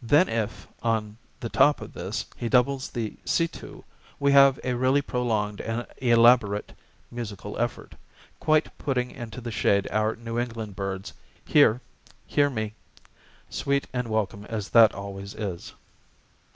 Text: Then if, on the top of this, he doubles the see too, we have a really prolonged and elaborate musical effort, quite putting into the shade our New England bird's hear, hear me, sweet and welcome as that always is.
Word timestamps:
Then 0.00 0.28
if, 0.28 0.68
on 0.84 1.16
the 1.40 1.48
top 1.48 1.80
of 1.80 1.92
this, 1.92 2.26
he 2.36 2.48
doubles 2.48 2.90
the 2.90 3.16
see 3.24 3.48
too, 3.48 3.82
we 4.20 4.30
have 4.30 4.60
a 4.62 4.74
really 4.74 5.02
prolonged 5.02 5.60
and 5.60 5.84
elaborate 5.96 6.74
musical 7.10 7.58
effort, 7.58 7.96
quite 8.38 8.78
putting 8.78 9.10
into 9.10 9.40
the 9.40 9.50
shade 9.50 9.88
our 9.90 10.14
New 10.14 10.38
England 10.38 10.76
bird's 10.76 11.12
hear, 11.44 11.80
hear 12.24 12.48
me, 12.50 12.74
sweet 13.50 13.88
and 13.92 14.06
welcome 14.06 14.44
as 14.44 14.68
that 14.68 14.94
always 14.94 15.34
is. 15.34 15.72